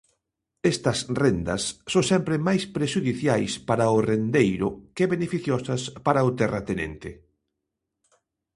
Estas 0.73 0.99
rendas 1.23 1.63
son 1.93 2.03
sempre 2.11 2.35
máis 2.47 2.63
prexudiciais 2.77 3.51
para 3.67 3.93
o 3.95 3.97
rendeiro 4.11 4.69
que 4.95 5.11
beneficiosas 5.13 5.81
para 6.05 6.27
o 6.27 6.29
terratenente. 6.39 7.11